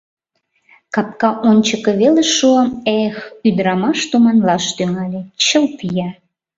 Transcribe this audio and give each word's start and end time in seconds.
Капка 0.93 1.29
ончыко 1.49 1.91
веле 2.01 2.23
шуым... 2.35 2.69
эх 3.03 3.15
ӱдырамаш 3.47 3.99
туманлаш 4.09 4.65
тӱҥале— 4.77 5.21
чылт 5.45 5.77
ия! 5.89 6.09